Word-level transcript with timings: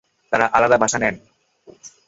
তারা 0.31 0.45
আলাদা 0.53 0.77
বাসা 0.77 0.97
নেন। 0.99 1.15